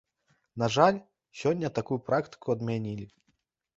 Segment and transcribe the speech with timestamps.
[0.61, 0.97] На жаль,
[1.41, 3.05] сёння такую практыку адмянілі.